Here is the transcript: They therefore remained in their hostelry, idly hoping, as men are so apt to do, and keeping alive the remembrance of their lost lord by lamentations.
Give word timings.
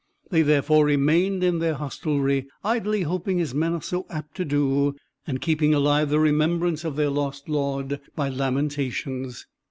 They 0.31 0.41
therefore 0.41 0.83
remained 0.83 1.43
in 1.43 1.59
their 1.59 1.75
hostelry, 1.75 2.47
idly 2.63 3.03
hoping, 3.03 3.39
as 3.39 3.53
men 3.53 3.73
are 3.73 3.83
so 3.83 4.07
apt 4.09 4.33
to 4.37 4.45
do, 4.45 4.95
and 5.27 5.39
keeping 5.39 5.75
alive 5.75 6.09
the 6.09 6.19
remembrance 6.19 6.83
of 6.83 6.95
their 6.95 7.11
lost 7.11 7.47
lord 7.47 7.99
by 8.15 8.29
lamentations. 8.29 9.45